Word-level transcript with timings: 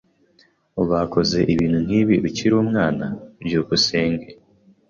Bakoze 0.89 1.37
ibintu 1.53 1.79
nkibi 1.85 2.15
ukiri 2.27 2.55
umwana? 2.63 3.05
byukusenge 3.43 4.27